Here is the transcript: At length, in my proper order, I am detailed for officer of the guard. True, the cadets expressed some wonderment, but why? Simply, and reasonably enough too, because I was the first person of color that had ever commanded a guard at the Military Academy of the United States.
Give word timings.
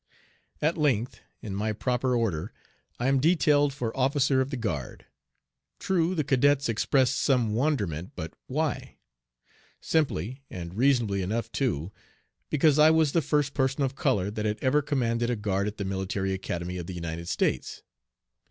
At 0.63 0.79
length, 0.79 1.19
in 1.43 1.53
my 1.53 1.73
proper 1.73 2.15
order, 2.15 2.51
I 2.99 3.05
am 3.07 3.19
detailed 3.19 3.71
for 3.71 3.95
officer 3.95 4.41
of 4.41 4.49
the 4.49 4.57
guard. 4.57 5.05
True, 5.77 6.15
the 6.15 6.23
cadets 6.23 6.67
expressed 6.67 7.17
some 7.19 7.53
wonderment, 7.53 8.13
but 8.15 8.33
why? 8.47 8.97
Simply, 9.79 10.41
and 10.49 10.73
reasonably 10.73 11.21
enough 11.21 11.51
too, 11.51 11.91
because 12.49 12.79
I 12.79 12.89
was 12.89 13.11
the 13.11 13.21
first 13.21 13.53
person 13.53 13.83
of 13.83 13.93
color 13.93 14.31
that 14.31 14.45
had 14.47 14.57
ever 14.63 14.81
commanded 14.81 15.29
a 15.29 15.35
guard 15.35 15.67
at 15.67 15.77
the 15.77 15.85
Military 15.85 16.33
Academy 16.33 16.77
of 16.79 16.87
the 16.87 16.95
United 16.95 17.29
States. 17.29 17.83